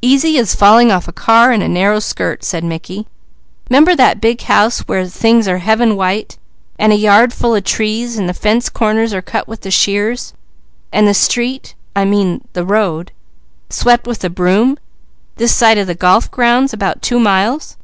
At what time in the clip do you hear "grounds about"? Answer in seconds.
16.30-17.02